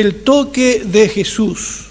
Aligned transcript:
el 0.00 0.22
toque 0.22 0.82
de 0.84 1.08
Jesús. 1.08 1.86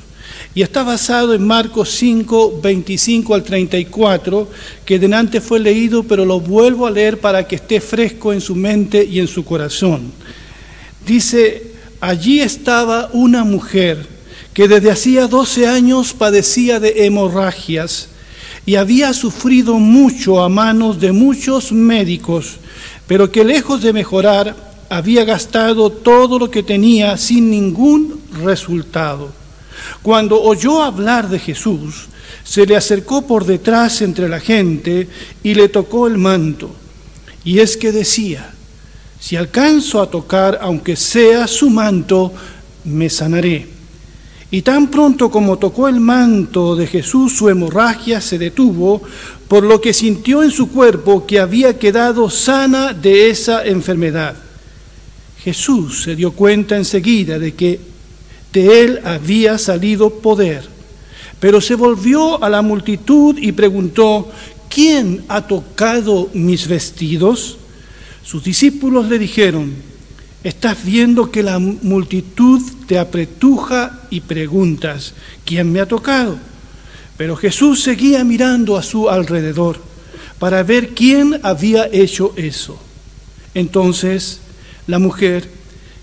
Y 0.55 0.61
está 0.61 0.83
basado 0.83 1.33
en 1.33 1.45
Marcos 1.45 1.89
5, 1.91 2.59
25 2.61 3.33
al 3.33 3.43
34, 3.43 4.47
que 4.85 4.99
delante 4.99 5.41
fue 5.41 5.59
leído, 5.59 6.03
pero 6.03 6.25
lo 6.25 6.39
vuelvo 6.39 6.85
a 6.85 6.91
leer 6.91 7.19
para 7.19 7.47
que 7.47 7.55
esté 7.55 7.81
fresco 7.81 8.33
en 8.33 8.41
su 8.41 8.53
mente 8.53 9.03
y 9.03 9.19
en 9.19 9.27
su 9.27 9.43
corazón. 9.43 10.11
Dice, 11.07 11.71
allí 11.99 12.39
estaba 12.39 13.09
una 13.13 13.43
mujer 13.43 14.05
que 14.53 14.67
desde 14.67 14.91
hacía 14.91 15.27
12 15.27 15.67
años 15.67 16.13
padecía 16.13 16.79
de 16.79 17.05
hemorragias 17.05 18.09
y 18.65 18.75
había 18.75 19.13
sufrido 19.13 19.79
mucho 19.79 20.41
a 20.41 20.49
manos 20.49 20.99
de 20.99 21.11
muchos 21.11 21.71
médicos, 21.71 22.57
pero 23.07 23.31
que 23.31 23.43
lejos 23.43 23.81
de 23.81 23.91
mejorar, 23.91 24.72
había 24.95 25.25
gastado 25.25 25.89
todo 25.89 26.37
lo 26.37 26.51
que 26.51 26.61
tenía 26.61 27.17
sin 27.17 27.49
ningún 27.49 28.21
resultado. 28.43 29.31
Cuando 30.03 30.39
oyó 30.39 30.83
hablar 30.83 31.29
de 31.29 31.39
Jesús, 31.39 32.07
se 32.43 32.67
le 32.67 32.75
acercó 32.75 33.25
por 33.25 33.45
detrás 33.45 34.01
entre 34.03 34.29
la 34.29 34.39
gente 34.39 35.07
y 35.41 35.55
le 35.55 35.67
tocó 35.69 36.05
el 36.05 36.19
manto. 36.19 36.69
Y 37.43 37.57
es 37.57 37.75
que 37.75 37.91
decía, 37.91 38.53
si 39.19 39.35
alcanzo 39.35 39.99
a 39.99 40.11
tocar, 40.11 40.59
aunque 40.61 40.95
sea 40.95 41.47
su 41.47 41.71
manto, 41.71 42.31
me 42.83 43.09
sanaré. 43.09 43.67
Y 44.51 44.61
tan 44.61 44.91
pronto 44.91 45.31
como 45.31 45.57
tocó 45.57 45.87
el 45.87 45.99
manto 45.99 46.75
de 46.75 46.85
Jesús, 46.85 47.35
su 47.35 47.49
hemorragia 47.49 48.21
se 48.21 48.37
detuvo, 48.37 49.01
por 49.47 49.63
lo 49.63 49.81
que 49.81 49.91
sintió 49.91 50.43
en 50.43 50.51
su 50.51 50.69
cuerpo 50.69 51.25
que 51.25 51.39
había 51.39 51.79
quedado 51.79 52.29
sana 52.29 52.93
de 52.93 53.31
esa 53.31 53.65
enfermedad. 53.65 54.42
Jesús 55.43 56.03
se 56.03 56.15
dio 56.15 56.31
cuenta 56.31 56.77
enseguida 56.77 57.37
de 57.37 57.53
que 57.53 57.79
de 58.53 58.81
él 58.83 58.99
había 59.03 59.57
salido 59.57 60.09
poder. 60.09 60.63
Pero 61.39 61.59
se 61.59 61.75
volvió 61.75 62.41
a 62.41 62.49
la 62.49 62.61
multitud 62.61 63.37
y 63.37 63.51
preguntó, 63.51 64.31
¿quién 64.69 65.25
ha 65.27 65.45
tocado 65.45 66.29
mis 66.33 66.67
vestidos? 66.67 67.57
Sus 68.23 68.43
discípulos 68.43 69.09
le 69.09 69.19
dijeron, 69.19 69.73
estás 70.43 70.85
viendo 70.85 71.29
que 71.29 71.43
la 71.43 71.59
multitud 71.59 72.61
te 72.87 72.97
apretuja 72.97 73.99
y 74.09 74.21
preguntas, 74.21 75.13
¿quién 75.43 75.71
me 75.71 75.81
ha 75.81 75.87
tocado? 75.87 76.37
Pero 77.17 77.35
Jesús 77.35 77.83
seguía 77.83 78.23
mirando 78.23 78.77
a 78.77 78.83
su 78.83 79.09
alrededor 79.09 79.81
para 80.39 80.63
ver 80.63 80.89
quién 80.89 81.39
había 81.43 81.89
hecho 81.91 82.33
eso. 82.37 82.79
Entonces 83.53 84.39
la 84.87 84.99
mujer 84.99 85.49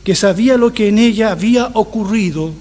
que 0.05 0.15
sabía 0.15 0.57
lo 0.57 0.73
que 0.73 0.89
en 0.89 0.99
ella 0.99 1.31
había 1.31 1.71
ocurrido, 1.75 2.53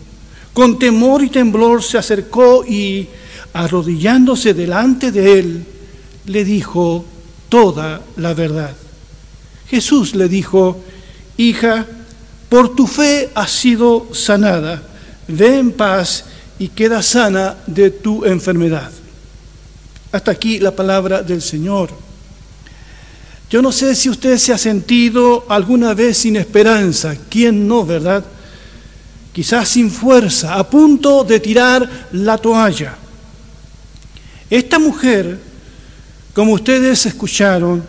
con 0.54 0.78
temor 0.78 1.24
y 1.24 1.30
temblor 1.30 1.84
se 1.84 1.98
acercó 1.98 2.66
y, 2.66 3.08
arrodillándose 3.54 4.54
delante 4.54 5.12
de 5.12 5.40
él, 5.40 5.66
le 6.26 6.44
dijo 6.44 7.06
toda 7.48 8.02
la 8.18 8.34
verdad. 8.34 8.76
Jesús 9.70 10.16
le 10.16 10.28
dijo, 10.28 10.82
hija, 11.38 11.86
por 12.50 12.76
tu 12.76 12.88
fe 12.88 13.30
has 13.36 13.52
sido 13.52 14.08
sanada, 14.14 14.82
ve 15.28 15.60
en 15.60 15.72
paz 15.72 16.26
y 16.58 16.70
queda 16.70 17.02
sana 17.02 17.56
de 17.68 17.92
tu 17.92 18.26
enfermedad. 18.26 18.92
Hasta 20.12 20.32
aquí 20.32 20.60
la 20.60 20.76
palabra 20.76 21.22
del 21.22 21.42
Señor. 21.42 22.09
Yo 23.50 23.64
no 23.64 23.72
sé 23.72 23.96
si 23.96 24.10
usted 24.10 24.38
se 24.38 24.54
ha 24.54 24.60
sentido 24.60 25.46
alguna 25.50 25.96
vez 25.96 26.20
sin 26.20 26.36
esperanza, 26.36 27.16
¿quién 27.30 27.68
no, 27.68 27.84
verdad? 27.84 28.24
Quizás 29.34 29.70
sin 29.70 29.90
fuerza, 29.90 30.54
a 30.54 30.70
punto 30.70 31.24
de 31.24 31.40
tirar 31.40 32.08
la 32.12 32.38
toalla. 32.38 32.96
Esta 34.52 34.78
mujer, 34.78 35.40
como 36.34 36.54
ustedes 36.54 37.08
escucharon, 37.08 37.84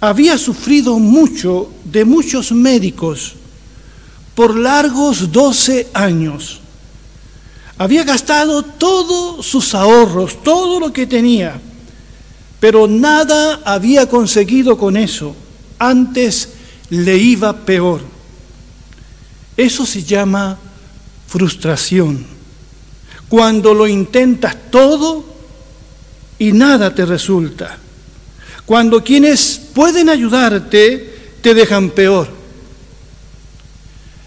había 0.00 0.36
sufrido 0.36 0.98
mucho 0.98 1.70
de 1.84 2.04
muchos 2.04 2.50
médicos 2.50 3.34
por 4.34 4.56
largos 4.56 5.30
12 5.30 5.90
años. 5.94 6.58
Había 7.78 8.02
gastado 8.02 8.64
todos 8.64 9.46
sus 9.46 9.76
ahorros, 9.76 10.42
todo 10.42 10.80
lo 10.80 10.92
que 10.92 11.06
tenía 11.06 11.60
pero 12.62 12.86
nada 12.86 13.60
había 13.64 14.08
conseguido 14.08 14.78
con 14.78 14.96
eso. 14.96 15.34
Antes 15.80 16.50
le 16.90 17.16
iba 17.18 17.52
peor. 17.56 18.02
Eso 19.56 19.84
se 19.84 20.04
llama 20.04 20.56
frustración. 21.26 22.24
Cuando 23.28 23.74
lo 23.74 23.88
intentas 23.88 24.56
todo 24.70 25.24
y 26.38 26.52
nada 26.52 26.94
te 26.94 27.04
resulta. 27.04 27.78
Cuando 28.64 29.02
quienes 29.02 29.60
pueden 29.74 30.08
ayudarte 30.08 31.32
te 31.40 31.54
dejan 31.54 31.90
peor. 31.90 32.28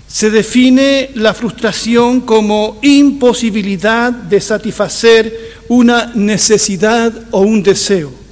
Se 0.09 0.29
define 0.29 1.11
la 1.13 1.33
frustración 1.33 2.19
como 2.19 2.79
imposibilidad 2.81 4.11
de 4.11 4.41
satisfacer 4.41 5.53
una 5.69 6.11
necesidad 6.15 7.13
o 7.31 7.39
un 7.39 7.63
deseo 7.63 8.24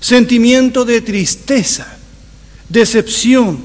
sentimiento 0.00 0.84
de 0.84 1.00
tristeza, 1.00 1.96
decepción 2.68 3.60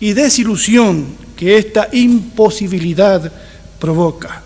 y 0.00 0.12
desilusión 0.12 1.16
que 1.36 1.58
esta 1.58 1.88
imposibilidad 1.92 3.32
provoca. 3.78 4.42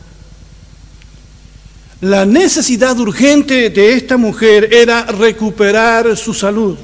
La 2.01 2.27
necesidad 2.27 2.99
urgente 2.99 3.71
de 3.71 3.95
esta 3.95 4.17
mujer 4.17 4.73
era 4.73 5.05
recuperar 5.05 6.17
su 6.17 6.35
salud, 6.35 6.77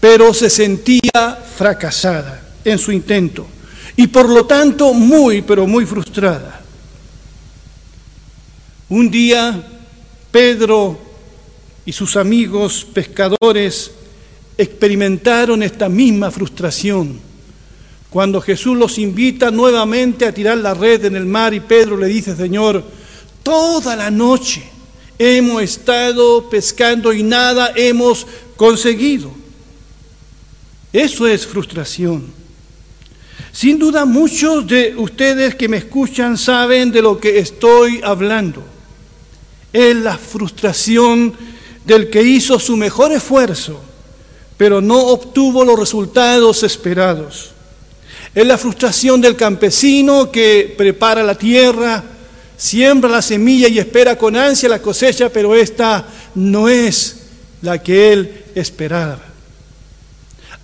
pero 0.00 0.34
se 0.34 0.50
sentía 0.50 1.38
fracasada 1.56 2.42
en 2.64 2.78
su 2.78 2.90
intento 2.90 3.46
y 3.96 4.08
por 4.08 4.28
lo 4.28 4.44
tanto 4.44 4.92
muy, 4.92 5.42
pero 5.42 5.66
muy 5.66 5.86
frustrada. 5.86 6.60
Un 8.88 9.10
día 9.10 9.62
Pedro 10.30 11.05
y 11.86 11.92
sus 11.92 12.16
amigos 12.16 12.84
pescadores 12.92 13.92
experimentaron 14.58 15.62
esta 15.62 15.88
misma 15.88 16.32
frustración. 16.32 17.20
Cuando 18.10 18.40
Jesús 18.40 18.76
los 18.76 18.98
invita 18.98 19.52
nuevamente 19.52 20.26
a 20.26 20.34
tirar 20.34 20.58
la 20.58 20.74
red 20.74 21.04
en 21.04 21.14
el 21.14 21.26
mar 21.26 21.54
y 21.54 21.60
Pedro 21.60 21.96
le 21.96 22.08
dice, 22.08 22.34
Señor, 22.34 22.82
toda 23.44 23.94
la 23.94 24.10
noche 24.10 24.64
hemos 25.18 25.62
estado 25.62 26.50
pescando 26.50 27.12
y 27.12 27.22
nada 27.22 27.72
hemos 27.76 28.26
conseguido. 28.56 29.30
Eso 30.92 31.26
es 31.26 31.46
frustración. 31.46 32.24
Sin 33.52 33.78
duda 33.78 34.04
muchos 34.04 34.66
de 34.66 34.94
ustedes 34.96 35.54
que 35.54 35.68
me 35.68 35.76
escuchan 35.76 36.36
saben 36.36 36.90
de 36.90 37.02
lo 37.02 37.20
que 37.20 37.38
estoy 37.38 38.00
hablando. 38.02 38.62
Es 39.72 39.94
la 39.96 40.18
frustración 40.18 41.34
del 41.86 42.10
que 42.10 42.22
hizo 42.22 42.58
su 42.58 42.76
mejor 42.76 43.12
esfuerzo, 43.12 43.80
pero 44.56 44.80
no 44.80 44.98
obtuvo 44.98 45.64
los 45.64 45.78
resultados 45.78 46.62
esperados. 46.64 47.50
Es 48.34 48.46
la 48.46 48.58
frustración 48.58 49.20
del 49.20 49.36
campesino 49.36 50.30
que 50.30 50.74
prepara 50.76 51.22
la 51.22 51.36
tierra, 51.36 52.02
siembra 52.56 53.08
la 53.08 53.22
semilla 53.22 53.68
y 53.68 53.78
espera 53.78 54.18
con 54.18 54.36
ansia 54.36 54.68
la 54.68 54.82
cosecha, 54.82 55.28
pero 55.28 55.54
esta 55.54 56.06
no 56.34 56.68
es 56.68 57.22
la 57.62 57.80
que 57.82 58.12
él 58.12 58.44
esperaba. 58.54 59.22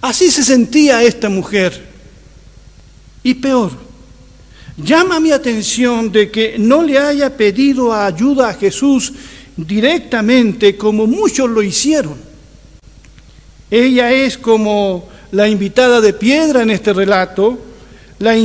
Así 0.00 0.30
se 0.30 0.42
sentía 0.42 1.04
esta 1.04 1.28
mujer. 1.28 1.92
Y 3.22 3.34
peor, 3.34 3.70
llama 4.76 5.20
mi 5.20 5.30
atención 5.30 6.10
de 6.10 6.30
que 6.32 6.56
no 6.58 6.82
le 6.82 6.98
haya 6.98 7.36
pedido 7.36 7.94
ayuda 7.94 8.48
a 8.48 8.54
Jesús 8.54 9.12
directamente 9.56 10.76
como 10.76 11.06
muchos 11.06 11.48
lo 11.48 11.62
hicieron. 11.62 12.16
Ella 13.70 14.12
es 14.12 14.36
como 14.36 15.08
la 15.32 15.48
invitada 15.48 16.00
de 16.00 16.12
piedra 16.12 16.62
en 16.62 16.70
este 16.70 16.92
relato, 16.92 17.58
la, 18.18 18.36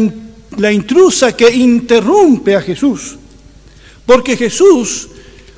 intrusa 0.72 1.36
que 1.36 1.50
interrumpe 1.50 2.56
a 2.56 2.62
Jesús. 2.62 3.18
Porque 4.06 4.38
Jesús, 4.38 5.10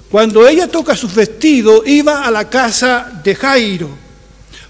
cuando 0.10 0.48
ella 0.48 0.68
toca 0.68 0.96
su 0.96 1.07
vestido, 1.07 1.84
iba 1.86 2.25
a 2.25 2.31
la 2.31 2.50
casa 2.50 3.22
de 3.24 3.36
Jairo, 3.36 3.90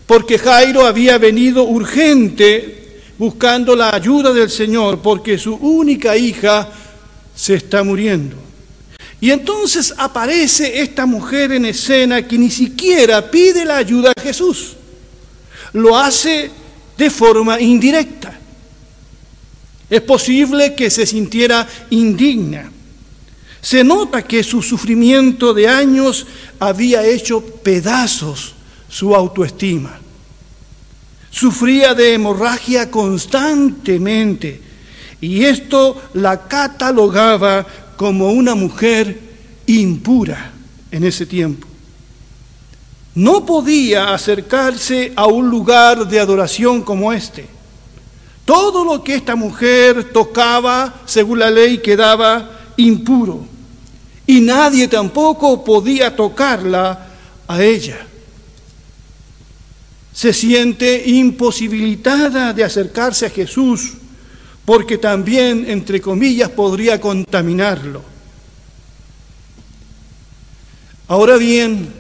porque 0.05 0.37
Jairo 0.37 0.85
había 0.85 1.17
venido 1.17 1.63
urgente 1.63 3.01
buscando 3.17 3.75
la 3.75 3.95
ayuda 3.95 4.33
del 4.33 4.49
Señor, 4.49 4.99
porque 4.99 5.37
su 5.37 5.55
única 5.55 6.17
hija 6.17 6.69
se 7.35 7.55
está 7.55 7.83
muriendo. 7.83 8.48
Y 9.21 9.31
entonces 9.31 9.93
aparece 9.97 10.81
esta 10.81 11.05
mujer 11.05 11.51
en 11.51 11.65
escena 11.65 12.25
que 12.25 12.37
ni 12.37 12.49
siquiera 12.49 13.29
pide 13.29 13.65
la 13.65 13.77
ayuda 13.77 14.13
a 14.15 14.21
Jesús. 14.21 14.75
Lo 15.73 15.97
hace 15.97 16.49
de 16.97 17.09
forma 17.09 17.59
indirecta. 17.59 18.39
Es 19.89 20.01
posible 20.01 20.75
que 20.75 20.89
se 20.89 21.05
sintiera 21.05 21.67
indigna. 21.89 22.71
Se 23.61 23.83
nota 23.83 24.21
que 24.21 24.43
su 24.43 24.61
sufrimiento 24.61 25.53
de 25.53 25.67
años 25.67 26.25
había 26.59 27.05
hecho 27.05 27.41
pedazos 27.41 28.53
su 28.87 29.13
autoestima. 29.13 29.99
Sufría 31.29 31.93
de 31.93 32.13
hemorragia 32.13 32.89
constantemente 32.89 34.61
y 35.21 35.43
esto 35.43 36.01
la 36.13 36.47
catalogaba 36.47 37.65
como 37.99 38.31
una 38.31 38.55
mujer 38.55 39.19
impura 39.65 40.53
en 40.89 41.03
ese 41.03 41.25
tiempo. 41.25 41.67
No 43.13 43.45
podía 43.45 44.13
acercarse 44.13 45.11
a 45.17 45.27
un 45.27 45.49
lugar 45.49 46.07
de 46.07 46.17
adoración 46.17 46.81
como 46.81 47.11
este. 47.11 47.45
Todo 48.45 48.85
lo 48.85 49.03
que 49.03 49.15
esta 49.15 49.35
mujer 49.35 50.13
tocaba, 50.13 51.01
según 51.05 51.39
la 51.39 51.51
ley, 51.51 51.79
quedaba 51.79 52.49
impuro. 52.77 53.45
Y 54.25 54.39
nadie 54.39 54.87
tampoco 54.87 55.61
podía 55.65 56.15
tocarla 56.15 57.05
a 57.49 57.61
ella. 57.61 57.97
Se 60.13 60.31
siente 60.31 61.03
imposibilitada 61.05 62.53
de 62.53 62.63
acercarse 62.63 63.25
a 63.25 63.29
Jesús 63.29 63.95
porque 64.69 64.99
también, 64.99 65.65
entre 65.67 65.99
comillas, 65.99 66.47
podría 66.49 67.01
contaminarlo. 67.01 68.03
Ahora 71.07 71.37
bien, 71.37 71.91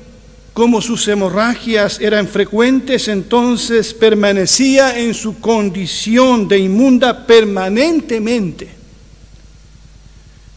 como 0.53 0.79
sus 0.79 1.07
hemorragias 1.07 1.99
eran 1.99 2.27
frecuentes, 2.27 3.07
entonces 3.07 3.91
permanecía 3.95 4.99
en 4.99 5.15
su 5.15 5.39
condición 5.39 6.47
de 6.47 6.59
inmunda 6.59 7.25
permanentemente. 7.25 8.69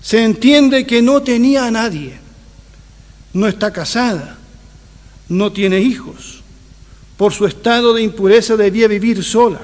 Se 0.03 0.23
entiende 0.23 0.87
que 0.87 1.01
no 1.01 1.23
tenía 1.23 1.65
a 1.65 1.71
nadie, 1.71 2.19
no 3.33 3.49
está 3.49 3.73
casada, 3.73 4.37
no 5.31 5.51
tiene 5.51 5.81
hijos. 5.81 6.43
Por 7.17 7.33
su 7.33 7.47
estado 7.47 7.95
de 7.95 8.03
impureza 8.03 8.55
debía 8.55 8.87
vivir 8.87 9.25
sola, 9.25 9.63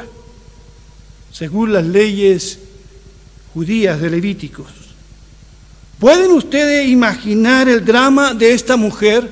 según 1.38 1.72
las 1.72 1.86
leyes 1.86 2.58
judías 3.54 4.00
de 4.00 4.10
Levíticos. 4.10 4.66
¿Pueden 6.00 6.32
ustedes 6.32 6.88
imaginar 6.88 7.68
el 7.68 7.84
drama 7.84 8.34
de 8.34 8.52
esta 8.52 8.76
mujer? 8.76 9.30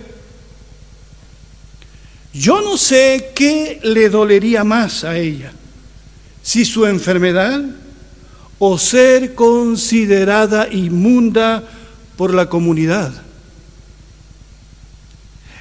Yo 2.32 2.60
no 2.60 2.76
sé 2.76 3.32
qué 3.34 3.80
le 3.82 4.08
dolería 4.08 4.62
más 4.62 5.02
a 5.02 5.16
ella, 5.16 5.50
si 6.44 6.64
su 6.64 6.86
enfermedad 6.86 7.60
o 8.60 8.78
ser 8.78 9.34
considerada 9.34 10.68
inmunda 10.70 11.64
por 12.16 12.32
la 12.32 12.48
comunidad. 12.48 13.12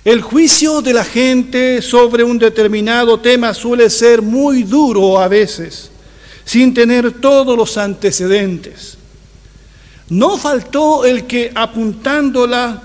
El 0.03 0.21
juicio 0.21 0.83
de 0.83 0.93
la 0.93 1.05
gente 1.05 1.81
sobre 1.81 2.23
un 2.23 2.37
determinado 2.37 3.19
tema 3.19 3.55
suele 3.55 3.89
ser 3.89 4.21
muy 4.21 4.61
duro 4.61 5.19
a 5.19 5.27
veces, 5.27 5.89
sin 6.45 6.73
tener 6.73 7.19
todos 7.19 7.57
los 7.57 7.77
antecedentes. 7.77 8.97
No 10.09 10.37
faltó 10.37 11.03
el 11.03 11.25
que 11.25 11.51
apuntándola 11.53 12.83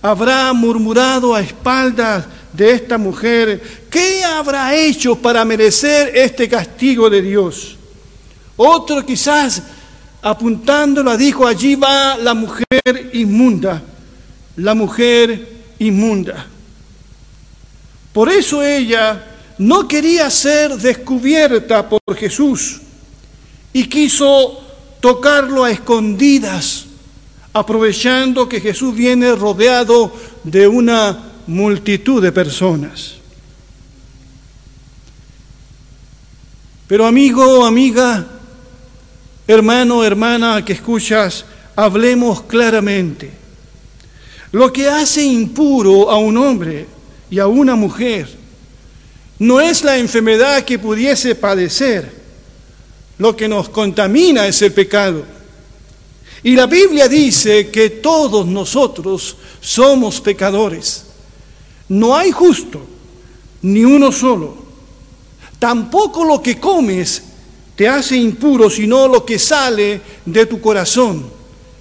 habrá 0.00 0.52
murmurado 0.52 1.34
a 1.34 1.40
espaldas 1.40 2.24
de 2.52 2.72
esta 2.72 2.98
mujer, 2.98 3.86
¿qué 3.88 4.24
habrá 4.24 4.74
hecho 4.74 5.16
para 5.16 5.44
merecer 5.44 6.12
este 6.14 6.48
castigo 6.48 7.08
de 7.08 7.22
Dios? 7.22 7.76
Otro 8.56 9.04
quizás 9.06 9.62
apuntándola 10.20 11.16
dijo, 11.16 11.46
allí 11.46 11.74
va 11.74 12.16
la 12.16 12.34
mujer 12.34 13.10
inmunda, 13.12 13.82
la 14.56 14.74
mujer 14.74 15.48
inmunda. 15.78 16.46
Por 18.12 18.28
eso 18.28 18.62
ella 18.62 19.24
no 19.58 19.88
quería 19.88 20.30
ser 20.30 20.76
descubierta 20.76 21.88
por 21.88 22.00
Jesús 22.14 22.81
y 23.72 23.84
quiso 23.84 24.60
tocarlo 25.00 25.64
a 25.64 25.70
escondidas, 25.70 26.86
aprovechando 27.52 28.48
que 28.48 28.60
Jesús 28.60 28.94
viene 28.94 29.34
rodeado 29.34 30.12
de 30.44 30.68
una 30.68 31.32
multitud 31.46 32.22
de 32.22 32.32
personas. 32.32 33.14
Pero 36.86 37.06
amigo, 37.06 37.64
amiga, 37.64 38.26
hermano, 39.46 40.04
hermana 40.04 40.64
que 40.64 40.74
escuchas, 40.74 41.44
hablemos 41.74 42.42
claramente. 42.42 43.32
Lo 44.52 44.70
que 44.72 44.88
hace 44.88 45.24
impuro 45.24 46.10
a 46.10 46.18
un 46.18 46.36
hombre 46.36 46.86
y 47.30 47.38
a 47.38 47.46
una 47.46 47.74
mujer 47.74 48.28
no 49.38 49.60
es 49.60 49.82
la 49.82 49.96
enfermedad 49.96 50.62
que 50.64 50.78
pudiese 50.78 51.34
padecer, 51.34 52.21
lo 53.18 53.36
que 53.36 53.48
nos 53.48 53.68
contamina 53.68 54.46
es 54.46 54.62
el 54.62 54.72
pecado. 54.72 55.24
Y 56.42 56.56
la 56.56 56.66
Biblia 56.66 57.08
dice 57.08 57.70
que 57.70 57.90
todos 57.90 58.46
nosotros 58.46 59.36
somos 59.60 60.20
pecadores. 60.20 61.04
No 61.88 62.16
hay 62.16 62.32
justo, 62.32 62.84
ni 63.62 63.84
uno 63.84 64.10
solo. 64.10 64.56
Tampoco 65.58 66.24
lo 66.24 66.42
que 66.42 66.58
comes 66.58 67.22
te 67.76 67.88
hace 67.88 68.16
impuro, 68.16 68.68
sino 68.68 69.06
lo 69.06 69.24
que 69.24 69.38
sale 69.38 70.00
de 70.26 70.46
tu 70.46 70.60
corazón. 70.60 71.30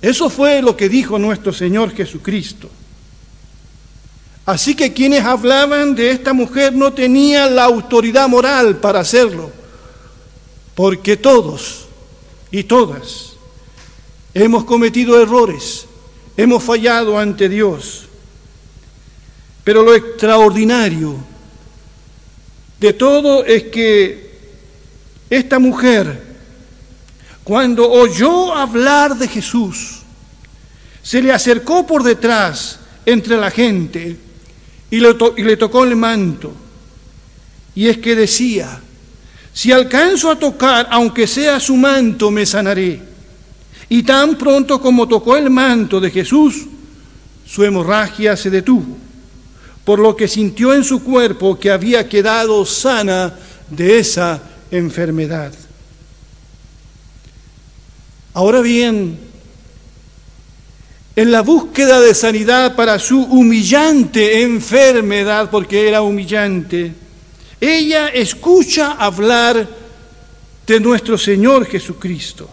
Eso 0.01 0.29
fue 0.29 0.61
lo 0.61 0.77
que 0.77 0.89
dijo 0.89 1.17
nuestro 1.17 1.51
Señor 1.51 1.95
Jesucristo. 1.95 2.69
Así 4.45 4.75
que 4.75 4.93
quienes 4.93 5.23
hablaban 5.23 5.95
de 5.95 6.11
esta 6.11 6.33
mujer 6.33 6.73
no 6.73 6.93
tenían 6.93 7.55
la 7.55 7.63
autoridad 7.63 8.27
moral 8.27 8.77
para 8.77 8.99
hacerlo 8.99 9.60
porque 10.75 11.17
todos 11.17 11.87
y 12.51 12.63
todas 12.63 13.33
hemos 14.33 14.63
cometido 14.63 15.21
errores, 15.21 15.85
hemos 16.37 16.63
fallado 16.63 17.17
ante 17.17 17.49
Dios. 17.49 18.05
Pero 19.63 19.83
lo 19.83 19.93
extraordinario 19.93 21.15
de 22.79 22.93
todo 22.93 23.45
es 23.45 23.63
que 23.63 24.31
esta 25.29 25.59
mujer, 25.59 26.23
cuando 27.43 27.89
oyó 27.89 28.53
hablar 28.53 29.15
de 29.17 29.27
Jesús, 29.27 29.99
se 31.03 31.21
le 31.21 31.31
acercó 31.31 31.85
por 31.85 32.03
detrás 32.03 32.79
entre 33.05 33.37
la 33.37 33.51
gente 33.51 34.17
y 34.89 34.99
le, 34.99 35.57
tocó 35.57 35.83
el 35.83 35.95
manto. 35.95 36.51
Y 37.73 37.87
es 37.87 37.97
que 37.99 38.15
decía, 38.15 38.81
si 39.53 39.71
alcanzo 39.71 40.31
a 40.31 40.39
tocar, 40.39 40.87
aunque 40.91 41.27
sea 41.27 41.59
su 41.59 41.75
manto, 41.75 42.31
me 42.31 42.45
sanaré. 42.45 43.01
Y 43.89 44.03
tan 44.03 44.37
pronto 44.37 44.79
como 44.79 45.07
tocó 45.07 45.35
el 45.35 45.49
manto 45.49 45.99
de 45.99 46.09
Jesús, 46.09 46.65
su 47.45 47.63
hemorragia 47.63 48.37
se 48.37 48.49
detuvo, 48.49 48.97
por 49.83 49.99
lo 49.99 50.15
que 50.15 50.27
sintió 50.27 50.73
en 50.73 50.83
su 50.83 51.03
cuerpo 51.03 51.59
que 51.59 51.69
había 51.69 52.07
quedado 52.07 52.65
sana 52.65 53.33
de 53.69 53.99
esa 53.99 54.41
enfermedad. 54.71 55.53
Ahora 58.33 58.61
bien, 58.61 59.19
en 61.17 61.31
la 61.31 61.41
búsqueda 61.41 61.99
de 61.99 62.15
sanidad 62.15 62.75
para 62.77 62.97
su 62.97 63.21
humillante 63.21 64.43
enfermedad, 64.43 65.49
porque 65.51 65.89
era 65.89 66.01
humillante, 66.01 66.93
ella 67.61 68.07
escucha 68.07 68.93
hablar 68.93 69.69
de 70.65 70.79
nuestro 70.79 71.15
Señor 71.15 71.67
Jesucristo. 71.67 72.49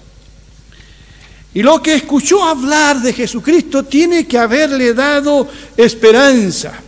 Y 1.55 1.63
lo 1.63 1.83
que 1.83 1.95
escuchó 1.95 2.45
hablar 2.45 3.01
de 3.01 3.15
Jesucristo 3.15 3.85
tiene 3.85 4.27
que 4.27 4.37
haberle 4.37 4.93
dado 4.93 5.49
esperanza. 5.79 6.79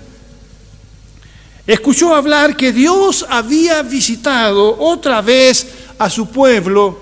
Escuchó 1.67 2.15
hablar 2.15 2.55
que 2.55 2.73
Dios 2.73 3.25
había 3.27 3.83
visitado 3.83 4.79
otra 4.79 5.23
vez 5.23 5.67
a 5.99 6.11
su 6.11 6.29
pueblo 6.29 7.01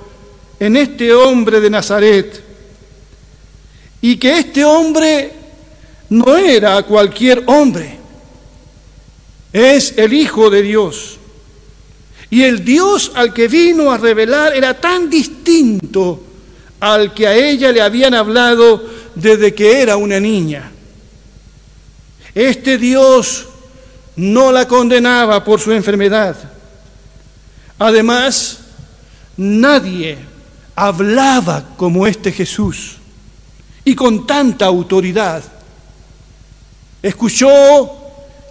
en 0.61 0.77
este 0.77 1.13
hombre 1.13 1.61
de 1.61 1.69
Nazaret. 1.69 2.45
Y 4.01 4.17
que 4.19 4.39
este 4.39 4.65
hombre 4.65 5.33
no 6.11 6.37
era 6.37 6.81
cualquier 6.85 7.43
hombre 7.47 7.98
es 9.53 9.95
el 9.97 10.13
Hijo 10.13 10.51
de 10.51 10.63
Dios. 10.63 11.19
Y 12.31 12.43
el 12.43 12.65
Dios 12.65 13.13
al 13.15 13.33
que 13.33 13.49
vino 13.49 13.91
a 13.91 13.99
revelar 13.99 14.55
era 14.55 14.79
tan 14.79 15.09
distinto 15.09 16.23
al 16.81 17.15
que 17.15 17.27
a 17.27 17.35
ella 17.35 17.73
le 17.73 17.81
habían 17.81 18.15
hablado 18.15 18.85
desde 19.15 19.55
que 19.55 19.81
era 19.81 19.97
una 19.97 20.21
niña. 20.21 20.71
Este 22.35 22.79
Dios 22.79 23.47
no 24.17 24.53
la 24.53 24.69
condenaba 24.69 25.43
por 25.43 25.61
su 25.61 25.73
enfermedad. 25.73 26.37
Además, 27.79 28.59
nadie 29.37 30.19
hablaba 30.75 31.65
como 31.77 32.07
este 32.07 32.31
Jesús 32.31 32.97
y 33.85 33.95
con 33.95 34.27
tanta 34.27 34.67
autoridad. 34.67 35.43
Escuchó 37.03 37.91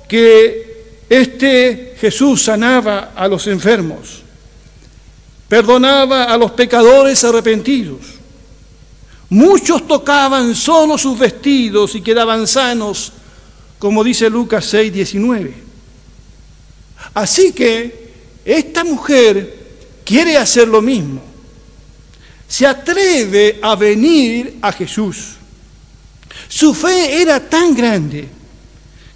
que 0.07 0.66
este 1.09 1.95
Jesús 1.99 2.41
sanaba 2.41 3.13
a 3.15 3.27
los 3.27 3.47
enfermos, 3.47 4.21
perdonaba 5.47 6.25
a 6.25 6.37
los 6.37 6.51
pecadores 6.51 7.23
arrepentidos. 7.23 8.01
Muchos 9.29 9.87
tocaban 9.87 10.55
solo 10.55 10.97
sus 10.97 11.17
vestidos 11.17 11.95
y 11.95 12.01
quedaban 12.01 12.47
sanos, 12.47 13.11
como 13.79 14.03
dice 14.03 14.29
Lucas 14.29 14.65
6, 14.65 14.93
19. 14.93 15.53
Así 17.13 17.51
que 17.51 18.13
esta 18.45 18.83
mujer 18.83 19.57
quiere 20.05 20.37
hacer 20.37 20.67
lo 20.67 20.81
mismo. 20.81 21.21
Se 22.47 22.65
atreve 22.65 23.59
a 23.61 23.75
venir 23.75 24.57
a 24.61 24.71
Jesús. 24.71 25.35
Su 26.47 26.73
fe 26.73 27.21
era 27.21 27.41
tan 27.41 27.75
grande 27.75 28.36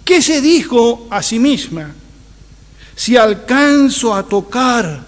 que 0.04 0.20
se 0.20 0.40
dijo 0.40 1.06
a 1.10 1.22
sí 1.22 1.38
misma, 1.38 1.94
si 2.94 3.16
alcanzo 3.16 4.14
a 4.14 4.22
tocar, 4.22 5.04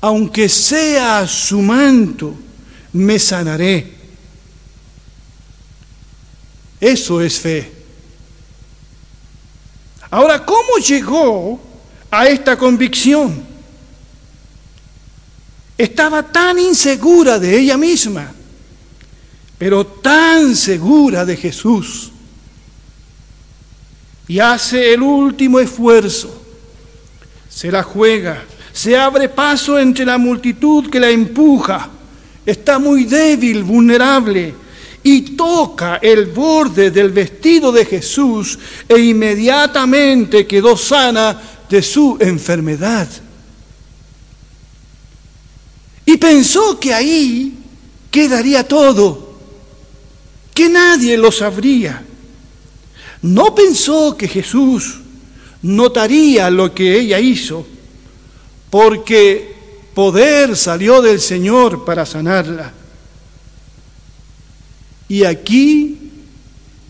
aunque 0.00 0.48
sea 0.48 1.26
su 1.26 1.60
manto, 1.62 2.34
me 2.92 3.18
sanaré. 3.18 3.94
Eso 6.80 7.20
es 7.20 7.40
fe. 7.40 7.72
Ahora, 10.10 10.44
¿cómo 10.44 10.78
llegó 10.78 11.60
a 12.10 12.26
esta 12.26 12.56
convicción? 12.56 13.44
Estaba 15.76 16.22
tan 16.22 16.58
insegura 16.58 17.38
de 17.38 17.58
ella 17.58 17.76
misma, 17.76 18.32
pero 19.58 19.86
tan 19.86 20.54
segura 20.56 21.24
de 21.24 21.36
Jesús. 21.36 22.12
Y 24.28 24.38
hace 24.38 24.94
el 24.94 25.02
último 25.02 25.60
esfuerzo. 25.60 26.42
Se 27.48 27.70
la 27.70 27.82
juega, 27.82 28.44
se 28.72 28.96
abre 28.96 29.28
paso 29.28 29.78
entre 29.78 30.04
la 30.04 30.18
multitud 30.18 30.90
que 30.90 31.00
la 31.00 31.10
empuja. 31.10 31.90
Está 32.44 32.78
muy 32.78 33.04
débil, 33.04 33.64
vulnerable 33.64 34.54
y 35.02 35.20
toca 35.36 35.96
el 36.02 36.26
borde 36.26 36.90
del 36.90 37.10
vestido 37.10 37.70
de 37.70 37.84
Jesús 37.84 38.58
e 38.88 38.98
inmediatamente 38.98 40.48
quedó 40.48 40.76
sana 40.76 41.40
de 41.68 41.80
su 41.80 42.16
enfermedad. 42.20 43.08
Y 46.04 46.16
pensó 46.16 46.78
que 46.78 46.94
ahí 46.94 47.54
quedaría 48.10 48.66
todo, 48.66 49.38
que 50.54 50.68
nadie 50.68 51.16
lo 51.16 51.30
sabría. 51.32 52.05
No 53.22 53.54
pensó 53.54 54.16
que 54.16 54.28
Jesús 54.28 55.00
notaría 55.62 56.50
lo 56.50 56.74
que 56.74 56.98
ella 56.98 57.18
hizo, 57.18 57.66
porque 58.70 59.54
poder 59.94 60.56
salió 60.56 61.00
del 61.00 61.20
Señor 61.20 61.84
para 61.84 62.04
sanarla. 62.04 62.72
Y 65.08 65.24
aquí, 65.24 65.98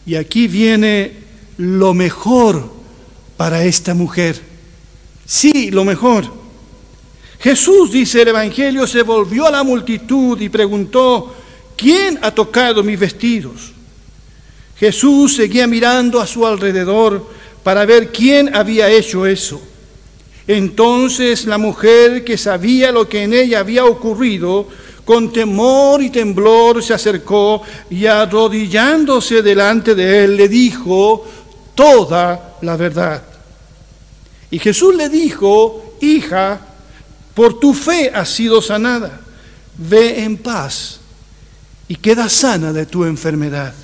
y 0.04 0.14
aquí 0.14 0.48
viene 0.48 1.12
lo 1.58 1.94
mejor 1.94 2.72
para 3.36 3.64
esta 3.64 3.94
mujer. 3.94 4.40
Sí, 5.24 5.70
lo 5.70 5.84
mejor. 5.84 6.24
Jesús, 7.38 7.92
dice 7.92 8.22
el 8.22 8.28
Evangelio, 8.28 8.86
se 8.86 9.02
volvió 9.02 9.46
a 9.46 9.50
la 9.50 9.62
multitud 9.62 10.40
y 10.40 10.48
preguntó, 10.48 11.34
¿quién 11.76 12.18
ha 12.22 12.30
tocado 12.30 12.82
mis 12.82 12.98
vestidos? 12.98 13.72
Jesús 14.78 15.36
seguía 15.36 15.66
mirando 15.66 16.20
a 16.20 16.26
su 16.26 16.46
alrededor 16.46 17.26
para 17.62 17.84
ver 17.86 18.12
quién 18.12 18.54
había 18.54 18.88
hecho 18.88 19.26
eso. 19.26 19.60
Entonces 20.46 21.46
la 21.46 21.58
mujer 21.58 22.24
que 22.24 22.38
sabía 22.38 22.92
lo 22.92 23.08
que 23.08 23.22
en 23.22 23.32
ella 23.32 23.60
había 23.60 23.84
ocurrido, 23.84 24.68
con 25.04 25.32
temor 25.32 26.02
y 26.02 26.10
temblor 26.10 26.82
se 26.82 26.92
acercó 26.92 27.62
y 27.90 28.06
arrodillándose 28.06 29.40
delante 29.40 29.94
de 29.94 30.24
él 30.24 30.36
le 30.36 30.48
dijo 30.48 31.24
toda 31.74 32.56
la 32.62 32.76
verdad. 32.76 33.22
Y 34.50 34.58
Jesús 34.58 34.94
le 34.94 35.08
dijo, 35.08 35.96
hija, 36.00 36.60
por 37.34 37.58
tu 37.58 37.72
fe 37.72 38.10
has 38.14 38.30
sido 38.30 38.60
sanada, 38.60 39.20
ve 39.76 40.22
en 40.22 40.36
paz 40.36 41.00
y 41.88 41.96
queda 41.96 42.28
sana 42.28 42.72
de 42.72 42.86
tu 42.86 43.04
enfermedad. 43.04 43.74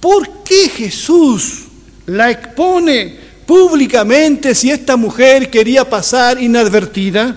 ¿Por 0.00 0.44
qué 0.44 0.68
Jesús 0.68 1.64
la 2.06 2.30
expone 2.30 3.18
públicamente 3.46 4.54
si 4.54 4.70
esta 4.70 4.96
mujer 4.96 5.50
quería 5.50 5.88
pasar 5.88 6.40
inadvertida? 6.40 7.36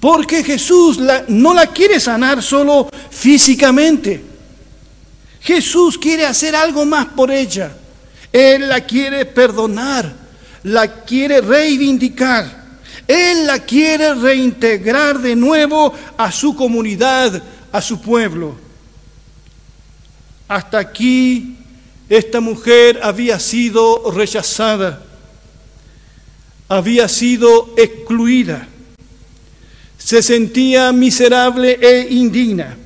Porque 0.00 0.42
Jesús 0.42 0.98
no 1.28 1.54
la 1.54 1.66
quiere 1.66 2.00
sanar 2.00 2.42
solo 2.42 2.88
físicamente. 3.10 4.24
Jesús 5.40 5.98
quiere 5.98 6.26
hacer 6.26 6.56
algo 6.56 6.84
más 6.86 7.06
por 7.06 7.30
ella. 7.30 7.72
Él 8.32 8.68
la 8.68 8.80
quiere 8.80 9.26
perdonar, 9.26 10.10
la 10.62 11.04
quiere 11.04 11.40
reivindicar. 11.40 12.60
Él 13.06 13.46
la 13.46 13.58
quiere 13.58 14.14
reintegrar 14.14 15.18
de 15.18 15.34
nuevo 15.34 15.92
a 16.16 16.30
su 16.30 16.54
comunidad, 16.54 17.42
a 17.72 17.82
su 17.82 18.00
pueblo. 18.00 18.69
Hasta 20.50 20.78
aquí 20.78 21.56
esta 22.10 22.40
mujer 22.40 23.00
había 23.02 23.38
sido 23.38 24.10
rechazada, 24.10 25.02
había 26.68 27.08
sido 27.08 27.72
excluida 27.78 28.68
se 30.02 30.22
sentía 30.22 30.92
miserable 30.92 31.78
e 31.80 32.08
indigna. 32.10 32.76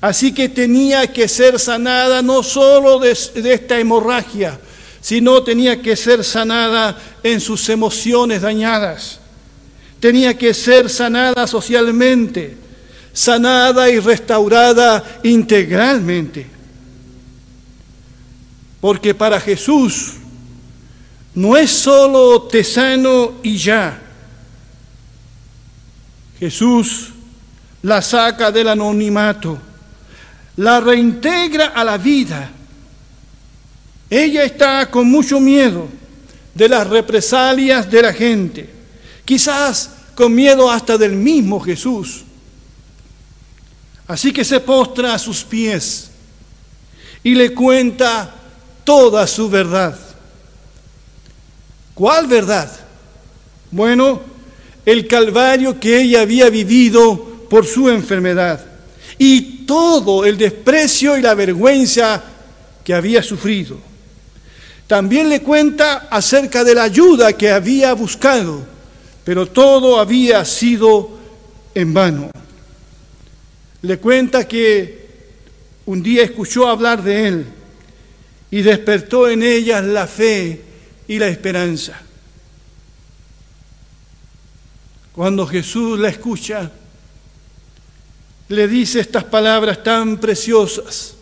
Así 0.00 0.32
que 0.32 0.48
tenía 0.48 1.12
que 1.12 1.26
ser 1.26 1.58
sanada 1.58 2.22
no 2.22 2.42
solo 2.42 3.00
de, 3.00 3.10
esta 3.10 3.78
hemorragia, 3.78 4.58
sino 5.00 5.42
tenía 5.42 5.82
que 5.82 5.96
ser 5.96 6.22
sanada 6.22 6.96
en 7.22 7.40
sus 7.40 7.68
emociones 7.68 8.42
dañadas. 8.42 9.18
Tenía 9.98 10.38
que 10.38 10.54
ser 10.54 10.88
sanada 10.88 11.46
socialmente, 11.46 12.56
sanada 13.16 13.88
y 13.88 13.98
restaurada 13.98 15.02
integralmente. 15.22 16.46
Porque 18.78 19.14
para 19.14 19.40
Jesús 19.40 20.12
no 21.34 21.56
es 21.56 21.70
solo 21.70 22.42
te 22.42 22.62
sano 22.62 23.36
y 23.42 23.56
ya, 23.56 24.02
Jesús 26.38 27.08
la 27.80 28.02
saca 28.02 28.52
del 28.52 28.68
anonimato, 28.68 29.58
la 30.56 30.80
reintegra 30.80 31.68
a 31.68 31.84
la 31.84 31.96
vida. 31.96 32.50
Ella 34.10 34.44
está 34.44 34.90
con 34.90 35.10
mucho 35.10 35.40
miedo 35.40 35.88
de 36.54 36.68
las 36.68 36.86
represalias 36.86 37.90
de 37.90 38.02
la 38.02 38.12
gente, 38.12 38.68
quizás 39.24 39.90
con 40.14 40.34
miedo 40.34 40.70
hasta 40.70 40.98
del 40.98 41.12
mismo 41.12 41.58
Jesús. 41.60 42.25
Así 44.08 44.32
que 44.32 44.44
se 44.44 44.60
postra 44.60 45.14
a 45.14 45.18
sus 45.18 45.42
pies 45.42 46.10
y 47.22 47.34
le 47.34 47.52
cuenta 47.52 48.34
toda 48.84 49.26
su 49.26 49.48
verdad. 49.48 49.98
¿Cuál 51.94 52.26
verdad? 52.26 52.70
Bueno, 53.70 54.20
el 54.84 55.08
calvario 55.08 55.80
que 55.80 56.00
ella 56.00 56.20
había 56.20 56.48
vivido 56.50 57.16
por 57.50 57.66
su 57.66 57.88
enfermedad 57.88 58.64
y 59.18 59.64
todo 59.66 60.24
el 60.24 60.38
desprecio 60.38 61.18
y 61.18 61.22
la 61.22 61.34
vergüenza 61.34 62.22
que 62.84 62.94
había 62.94 63.22
sufrido. 63.22 63.78
También 64.86 65.28
le 65.28 65.42
cuenta 65.42 66.06
acerca 66.08 66.62
de 66.62 66.74
la 66.74 66.84
ayuda 66.84 67.32
que 67.32 67.50
había 67.50 67.92
buscado, 67.94 68.64
pero 69.24 69.46
todo 69.46 69.98
había 69.98 70.44
sido 70.44 71.18
en 71.74 71.92
vano. 71.92 72.30
Le 73.86 73.98
cuenta 73.98 74.48
que 74.48 75.06
un 75.86 76.02
día 76.02 76.24
escuchó 76.24 76.66
hablar 76.66 77.04
de 77.04 77.28
él 77.28 77.46
y 78.50 78.62
despertó 78.62 79.28
en 79.28 79.44
ella 79.44 79.80
la 79.80 80.08
fe 80.08 80.60
y 81.06 81.20
la 81.20 81.28
esperanza. 81.28 81.96
Cuando 85.12 85.46
Jesús 85.46 86.00
la 86.00 86.08
escucha, 86.08 86.72
le 88.48 88.66
dice 88.66 88.98
estas 88.98 89.22
palabras 89.22 89.80
tan 89.84 90.18
preciosas. 90.18 91.14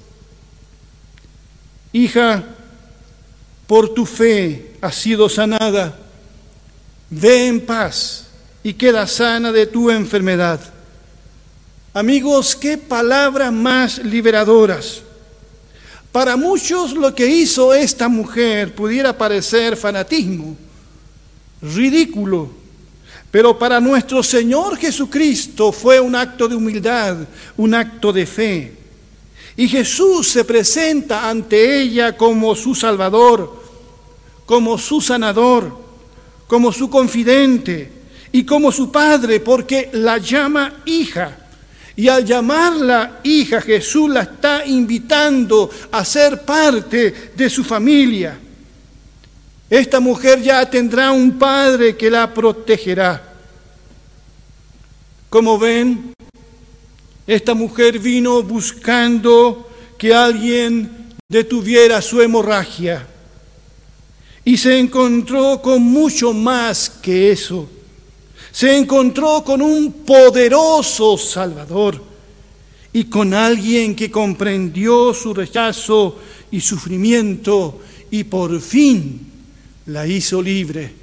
Hija, 1.92 2.44
por 3.66 3.92
tu 3.92 4.06
fe 4.06 4.72
has 4.80 4.94
sido 4.94 5.28
sanada, 5.28 5.98
ve 7.10 7.46
en 7.46 7.60
paz 7.60 8.28
y 8.62 8.72
queda 8.72 9.06
sana 9.06 9.52
de 9.52 9.66
tu 9.66 9.90
enfermedad. 9.90 10.73
Amigos, 11.96 12.56
qué 12.56 12.76
palabras 12.76 13.52
más 13.52 13.98
liberadoras. 13.98 15.00
Para 16.10 16.36
muchos 16.36 16.92
lo 16.92 17.14
que 17.14 17.24
hizo 17.24 17.72
esta 17.72 18.08
mujer 18.08 18.74
pudiera 18.74 19.16
parecer 19.16 19.76
fanatismo, 19.76 20.56
ridículo, 21.62 22.50
pero 23.30 23.56
para 23.56 23.80
nuestro 23.80 24.24
Señor 24.24 24.76
Jesucristo 24.76 25.70
fue 25.70 26.00
un 26.00 26.16
acto 26.16 26.48
de 26.48 26.56
humildad, 26.56 27.16
un 27.56 27.74
acto 27.74 28.12
de 28.12 28.26
fe. 28.26 28.76
Y 29.56 29.68
Jesús 29.68 30.26
se 30.26 30.44
presenta 30.44 31.30
ante 31.30 31.80
ella 31.80 32.16
como 32.16 32.56
su 32.56 32.74
Salvador, 32.74 33.62
como 34.44 34.78
su 34.78 35.00
sanador, 35.00 35.78
como 36.48 36.72
su 36.72 36.90
confidente 36.90 37.92
y 38.32 38.44
como 38.44 38.72
su 38.72 38.90
padre, 38.90 39.38
porque 39.38 39.90
la 39.92 40.18
llama 40.18 40.82
hija. 40.86 41.38
Y 41.96 42.08
al 42.08 42.24
llamarla 42.24 43.20
hija, 43.22 43.60
Jesús 43.60 44.10
la 44.10 44.22
está 44.22 44.66
invitando 44.66 45.70
a 45.92 46.04
ser 46.04 46.42
parte 46.42 47.32
de 47.36 47.48
su 47.48 47.62
familia. 47.62 48.38
Esta 49.70 50.00
mujer 50.00 50.42
ya 50.42 50.68
tendrá 50.68 51.12
un 51.12 51.38
padre 51.38 51.96
que 51.96 52.10
la 52.10 52.32
protegerá. 52.32 53.34
Como 55.30 55.58
ven, 55.58 56.14
esta 57.26 57.54
mujer 57.54 57.98
vino 57.98 58.42
buscando 58.42 59.70
que 59.96 60.14
alguien 60.14 61.14
detuviera 61.28 62.02
su 62.02 62.20
hemorragia 62.20 63.06
y 64.44 64.56
se 64.56 64.78
encontró 64.78 65.60
con 65.62 65.82
mucho 65.82 66.32
más 66.32 66.90
que 66.90 67.30
eso. 67.32 67.68
Se 68.54 68.76
encontró 68.76 69.42
con 69.42 69.60
un 69.60 69.92
poderoso 70.06 71.18
Salvador 71.18 72.00
y 72.92 73.06
con 73.06 73.34
alguien 73.34 73.96
que 73.96 74.12
comprendió 74.12 75.12
su 75.12 75.34
rechazo 75.34 76.20
y 76.52 76.60
sufrimiento 76.60 77.80
y 78.12 78.22
por 78.22 78.60
fin 78.60 79.26
la 79.86 80.06
hizo 80.06 80.40
libre. 80.40 80.94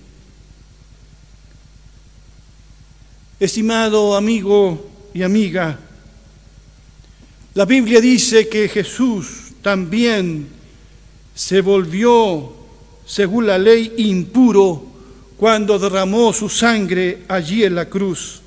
Estimado 3.37 4.15
amigo 4.15 4.89
y 5.13 5.21
amiga, 5.21 5.77
la 7.53 7.65
Biblia 7.65 7.99
dice 7.99 8.47
que 8.47 8.69
Jesús 8.69 9.51
también 9.61 10.47
se 11.35 11.59
volvió, 11.59 12.53
según 13.05 13.45
la 13.45 13.57
ley, 13.57 13.93
impuro 13.97 14.90
cuando 15.41 15.79
derramó 15.79 16.31
su 16.31 16.47
sangre 16.47 17.23
allí 17.27 17.63
en 17.63 17.73
la 17.73 17.89
cruz. 17.89 18.41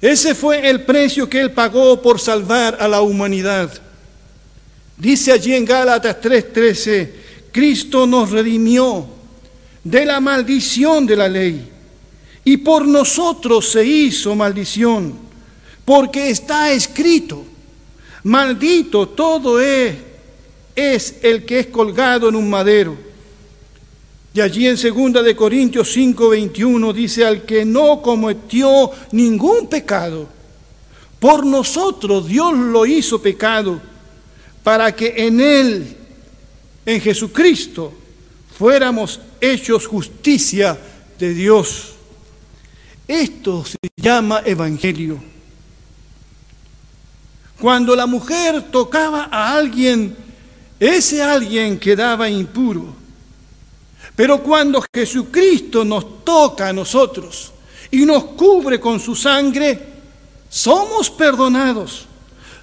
Ese 0.00 0.32
fue 0.32 0.70
el 0.70 0.84
precio 0.84 1.28
que 1.28 1.40
él 1.40 1.50
pagó 1.50 2.00
por 2.00 2.20
salvar 2.20 2.76
a 2.78 2.86
la 2.86 3.00
humanidad. 3.00 3.72
Dice 4.96 5.32
allí 5.32 5.56
en 5.56 5.64
Gálatas 5.64 6.20
3:13, 6.20 7.10
Cristo 7.50 8.06
nos 8.06 8.30
redimió 8.30 9.08
de 9.82 10.06
la 10.06 10.20
maldición 10.20 11.04
de 11.04 11.16
la 11.16 11.28
ley 11.28 11.68
y 12.44 12.58
por 12.58 12.86
nosotros 12.86 13.68
se 13.68 13.84
hizo 13.84 14.36
maldición, 14.36 15.18
porque 15.84 16.30
está 16.30 16.70
escrito, 16.70 17.44
Maldito 18.22 19.08
todo 19.08 19.60
es, 19.60 19.96
es 20.76 21.16
el 21.22 21.44
que 21.44 21.58
es 21.58 21.66
colgado 21.66 22.28
en 22.28 22.36
un 22.36 22.48
madero. 22.48 23.05
Y 24.36 24.40
allí 24.42 24.66
en 24.66 24.76
2 24.76 25.24
de 25.24 25.34
Corintios 25.34 25.90
5, 25.94 26.28
21 26.28 26.92
dice, 26.92 27.24
al 27.24 27.46
que 27.46 27.64
no 27.64 28.02
cometió 28.02 28.90
ningún 29.12 29.66
pecado, 29.66 30.28
por 31.18 31.46
nosotros 31.46 32.28
Dios 32.28 32.52
lo 32.52 32.84
hizo 32.84 33.22
pecado, 33.22 33.80
para 34.62 34.94
que 34.94 35.14
en 35.16 35.40
Él, 35.40 35.96
en 36.84 37.00
Jesucristo, 37.00 37.94
fuéramos 38.58 39.18
hechos 39.40 39.86
justicia 39.86 40.78
de 41.18 41.32
Dios. 41.32 41.94
Esto 43.08 43.64
se 43.64 43.78
llama 43.96 44.42
evangelio. 44.44 45.18
Cuando 47.58 47.96
la 47.96 48.04
mujer 48.04 48.70
tocaba 48.70 49.30
a 49.32 49.56
alguien, 49.56 50.14
ese 50.78 51.22
alguien 51.22 51.78
quedaba 51.78 52.28
impuro. 52.28 53.05
Pero 54.16 54.42
cuando 54.42 54.82
Jesucristo 54.92 55.84
nos 55.84 56.24
toca 56.24 56.68
a 56.68 56.72
nosotros 56.72 57.52
y 57.90 58.06
nos 58.06 58.24
cubre 58.24 58.80
con 58.80 58.98
su 58.98 59.14
sangre, 59.14 59.78
somos 60.48 61.10
perdonados, 61.10 62.06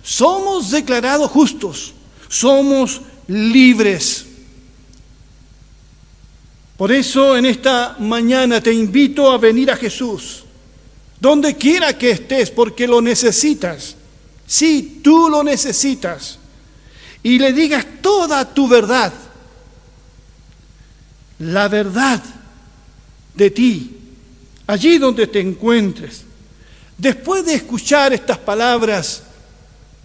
somos 0.04 0.72
declarados 0.72 1.30
justos, 1.30 1.94
somos 2.28 3.02
libres. 3.28 4.26
Por 6.76 6.92
eso 6.92 7.38
en 7.38 7.46
esta 7.46 7.96
mañana 8.00 8.60
te 8.60 8.74
invito 8.74 9.32
a 9.32 9.38
venir 9.38 9.70
a 9.70 9.78
Jesús, 9.78 10.44
donde 11.20 11.56
quiera 11.56 11.96
que 11.96 12.10
estés, 12.12 12.50
porque 12.50 12.88
lo 12.88 13.00
necesitas. 13.00 13.96
Si 14.48 15.02
tú 15.04 15.30
lo 15.30 15.44
necesitas, 15.44 16.40
y 17.22 17.40
le 17.40 17.54
digas 17.54 17.86
toda 18.02 18.54
tu 18.54 18.68
verdad, 18.68 19.14
la 21.44 21.68
verdad 21.68 22.24
de 23.36 23.50
ti, 23.50 23.98
allí 24.68 24.98
donde 24.98 25.28
te 25.28 25.40
encuentres. 25.40 26.24
Después 26.98 27.46
de 27.46 27.56
escuchar 27.56 28.14
estas 28.14 28.38
palabras, 28.38 29.24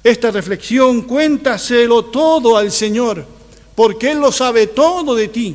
esta 0.02 0.30
reflexión, 0.30 1.02
cuéntaselo 1.02 2.06
todo 2.06 2.56
al 2.56 2.72
Señor, 2.72 3.24
porque 3.74 4.10
Él 4.10 4.18
lo 4.18 4.32
sabe 4.32 4.68
todo 4.68 5.14
de 5.14 5.28
ti, 5.28 5.54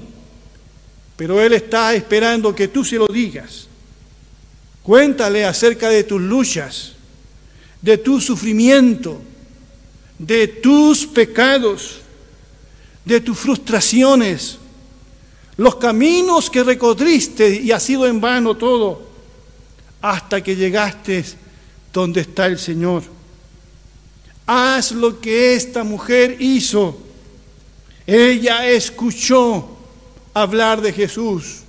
pero 1.18 1.42
Él 1.42 1.54
está 1.54 1.94
esperando 1.94 2.56
que 2.56 2.70
tú 2.70 2.86
se 2.86 2.96
lo 2.96 3.08
digas. 3.08 3.68
Cuéntale 4.84 5.46
acerca 5.46 5.90
de 5.90 6.04
tus 6.04 6.22
luchas, 6.22 6.94
de 7.82 7.98
tu 7.98 8.22
sufrimiento, 8.22 9.22
de 10.18 10.48
tus 10.48 11.06
pecados, 11.06 12.00
de 13.04 13.20
tus 13.20 13.38
frustraciones, 13.38 14.60
los 15.58 15.76
caminos 15.76 16.50
que 16.50 16.64
recorriste 16.64 17.50
y 17.62 17.72
ha 17.72 17.80
sido 17.80 18.08
en 18.08 18.20
vano 18.20 18.56
todo, 18.56 19.02
hasta 20.02 20.42
que 20.42 20.56
llegaste 20.56 21.24
donde 21.92 22.22
está 22.22 22.48
el 22.48 22.58
Señor. 22.58 23.04
Haz 24.46 24.92
lo 24.92 25.22
que 25.22 25.56
esta 25.56 25.84
mujer 25.84 26.38
hizo. 26.40 26.98
Ella 28.06 28.68
escuchó 28.68 29.70
hablar 30.34 30.82
de 30.82 30.92
Jesús 30.92 31.60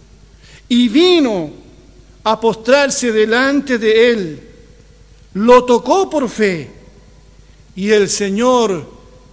y 0.69 0.89
vino 0.89 1.51
a 2.25 2.41
postrarse 2.41 3.13
delante 3.13 3.79
de 3.79 4.11
él 4.11 4.55
lo 5.35 5.65
tocó 5.65 6.09
por 6.09 6.29
fe 6.29 6.71
y 7.77 7.91
el 7.91 8.09
Señor 8.09 8.89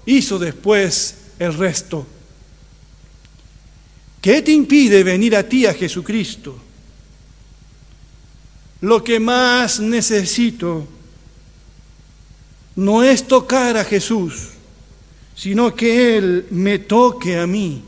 hizo 0.05 0.37
después 0.39 1.15
el 1.39 1.53
resto. 1.53 2.05
¿Qué 4.21 4.43
te 4.43 4.51
impide 4.51 5.03
venir 5.03 5.35
a 5.35 5.47
ti, 5.47 5.65
a 5.65 5.73
Jesucristo? 5.73 6.55
Lo 8.81 9.03
que 9.03 9.19
más 9.19 9.79
necesito 9.79 10.87
no 12.75 13.03
es 13.03 13.27
tocar 13.27 13.77
a 13.77 13.83
Jesús, 13.83 14.49
sino 15.35 15.75
que 15.75 16.17
Él 16.17 16.45
me 16.51 16.79
toque 16.79 17.37
a 17.37 17.47
mí. 17.47 17.83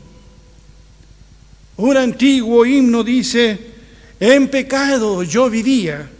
Un 1.76 1.96
antiguo 1.96 2.66
himno 2.66 3.04
dice, 3.04 3.58
en 4.18 4.48
pecado 4.48 5.22
yo 5.22 5.48
vivía 5.48 6.10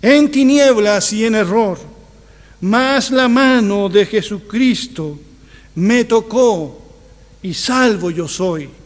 en 0.00 0.30
tinieblas 0.30 1.12
y 1.12 1.24
en 1.24 1.34
error, 1.34 1.78
mas 2.60 3.10
la 3.10 3.28
mano 3.28 3.88
de 3.88 4.06
Jesucristo 4.06 5.18
me 5.74 6.04
tocó 6.04 6.80
y 7.42 7.54
salvo 7.54 8.10
yo 8.10 8.28
soy. 8.28 8.77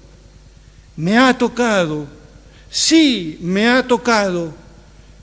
Me 1.03 1.19
ha 1.19 1.37
tocado, 1.37 2.07
sí, 2.71 3.37
me 3.41 3.67
ha 3.67 3.85
tocado 3.85 4.55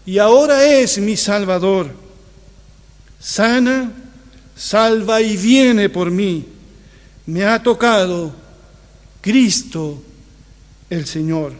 y 0.06 0.18
ahora 0.18 0.66
es 0.66 0.98
mi 0.98 1.16
Salvador. 1.16 1.90
Sana, 3.18 3.90
salva 4.58 5.22
y 5.22 5.38
viene 5.38 5.88
por 5.88 6.12
mí. 6.12 6.46
Me 7.28 7.46
ha 7.46 7.64
tocado 7.64 8.36
Cristo 9.22 10.04
el 10.90 11.06
Señor. 11.06 11.54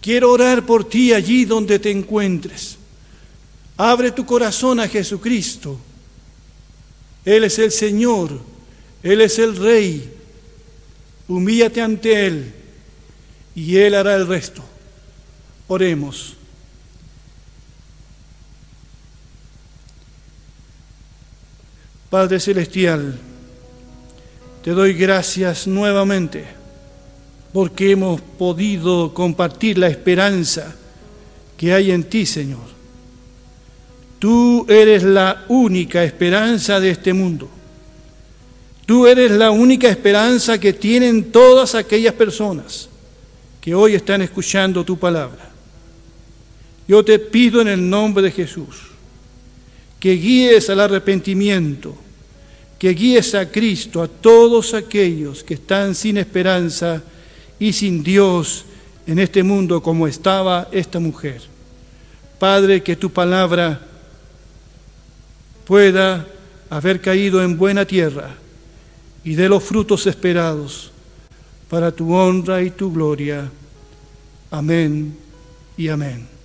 Quiero 0.00 0.32
orar 0.32 0.66
por 0.66 0.88
ti 0.88 1.12
allí 1.12 1.44
donde 1.44 1.78
te 1.78 1.92
encuentres. 1.92 2.76
Abre 3.76 4.10
tu 4.10 4.26
corazón 4.26 4.80
a 4.80 4.88
Jesucristo. 4.88 5.78
Él 7.24 7.44
es 7.44 7.56
el 7.60 7.70
Señor, 7.70 8.40
Él 9.04 9.20
es 9.20 9.38
el 9.38 9.54
Rey. 9.54 10.15
Humíllate 11.28 11.80
ante 11.80 12.26
Él 12.26 12.54
y 13.54 13.76
Él 13.76 13.94
hará 13.94 14.14
el 14.14 14.26
resto. 14.26 14.62
Oremos. 15.68 16.36
Padre 22.10 22.38
Celestial, 22.38 23.18
te 24.62 24.70
doy 24.70 24.94
gracias 24.94 25.66
nuevamente 25.66 26.44
porque 27.52 27.90
hemos 27.90 28.20
podido 28.20 29.12
compartir 29.14 29.78
la 29.78 29.88
esperanza 29.88 30.76
que 31.56 31.72
hay 31.72 31.90
en 31.90 32.04
ti, 32.04 32.26
Señor. 32.26 32.66
Tú 34.18 34.66
eres 34.68 35.02
la 35.02 35.44
única 35.48 36.04
esperanza 36.04 36.80
de 36.80 36.90
este 36.90 37.12
mundo. 37.12 37.48
Tú 38.86 39.08
eres 39.08 39.32
la 39.32 39.50
única 39.50 39.88
esperanza 39.88 40.60
que 40.60 40.72
tienen 40.72 41.32
todas 41.32 41.74
aquellas 41.74 42.14
personas 42.14 42.88
que 43.60 43.74
hoy 43.74 43.96
están 43.96 44.22
escuchando 44.22 44.84
tu 44.84 44.96
palabra. 44.96 45.50
Yo 46.86 47.04
te 47.04 47.18
pido 47.18 47.60
en 47.60 47.66
el 47.66 47.90
nombre 47.90 48.22
de 48.22 48.30
Jesús 48.30 48.76
que 49.98 50.12
guíes 50.12 50.70
al 50.70 50.78
arrepentimiento, 50.78 51.96
que 52.78 52.90
guíes 52.90 53.34
a 53.34 53.50
Cristo 53.50 54.02
a 54.02 54.06
todos 54.06 54.72
aquellos 54.72 55.42
que 55.42 55.54
están 55.54 55.96
sin 55.96 56.16
esperanza 56.16 57.02
y 57.58 57.72
sin 57.72 58.04
Dios 58.04 58.66
en 59.04 59.18
este 59.18 59.42
mundo 59.42 59.82
como 59.82 60.06
estaba 60.06 60.68
esta 60.70 61.00
mujer. 61.00 61.42
Padre, 62.38 62.84
que 62.84 62.94
tu 62.94 63.10
palabra 63.10 63.80
pueda 65.64 66.24
haber 66.70 67.00
caído 67.00 67.42
en 67.42 67.58
buena 67.58 67.84
tierra 67.84 68.36
y 69.26 69.34
de 69.34 69.48
los 69.48 69.64
frutos 69.64 70.06
esperados 70.06 70.92
para 71.68 71.90
tu 71.90 72.14
honra 72.14 72.62
y 72.62 72.70
tu 72.70 72.92
gloria. 72.92 73.50
Amén 74.52 75.18
y 75.76 75.88
amén. 75.88 76.35